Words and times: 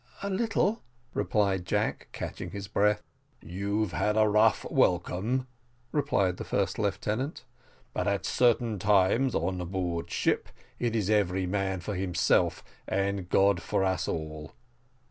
"A 0.23 0.31
little," 0.31 0.81
replied 1.13 1.63
Jack, 1.63 2.07
catching 2.11 2.49
his 2.49 2.67
breath. 2.67 3.03
"You've 3.39 3.91
had 3.91 4.15
but 4.15 4.23
a 4.23 4.27
rough 4.27 4.65
welcome," 4.71 5.45
replied 5.91 6.37
the 6.37 6.43
first 6.43 6.79
lieutenant, 6.79 7.45
"but 7.93 8.07
at 8.07 8.25
certain 8.25 8.79
times, 8.79 9.35
on 9.35 9.59
board 9.67 10.09
ship, 10.09 10.49
it 10.79 10.95
is 10.95 11.11
every 11.11 11.45
man 11.45 11.81
for 11.81 11.93
himself, 11.93 12.63
and 12.87 13.29
God 13.29 13.61
for 13.61 13.83
us 13.83 14.07
all. 14.07 14.53